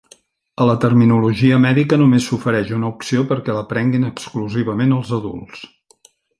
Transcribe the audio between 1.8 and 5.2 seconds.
només s'ofereix una opció perquè la prenguin exclusivament els